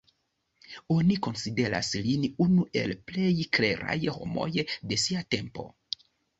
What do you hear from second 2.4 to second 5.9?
unu el plej kleraj homoj de sia tempo.